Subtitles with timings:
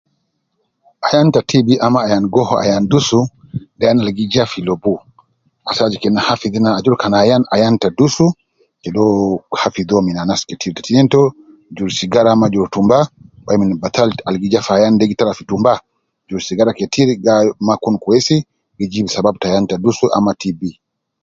[1.07, 3.19] Ayan ta TB ama ayan goho ayan dusu
[3.77, 4.93] de ayan al gi ja fi lobu
[5.69, 8.25] ase aju kena hafidh ina ajol ab ayan ayan te dusu
[9.01, 9.05] uwo
[9.61, 10.53] hafidh uwo min anas te
[10.87, 11.21] tinin to
[12.13, 12.97] gala ma aju juru tumba
[13.45, 15.73] de ya batal al gi ja fi ayan de gi tala fi tumba
[16.27, 18.35] juru sigara ketir gi ah magi kun kwesi
[18.77, 20.61] gi jib sabab te ayan te dusu ama TB